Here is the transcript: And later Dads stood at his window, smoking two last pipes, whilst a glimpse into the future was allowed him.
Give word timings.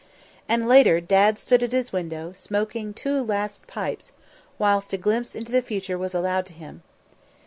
And 0.49 0.67
later 0.67 0.99
Dads 0.99 1.41
stood 1.41 1.61
at 1.61 1.73
his 1.73 1.93
window, 1.93 2.33
smoking 2.33 2.91
two 2.91 3.21
last 3.23 3.67
pipes, 3.67 4.13
whilst 4.57 4.93
a 4.93 4.97
glimpse 4.97 5.35
into 5.35 5.51
the 5.51 5.61
future 5.61 5.95
was 5.95 6.15
allowed 6.15 6.49
him. 6.49 6.81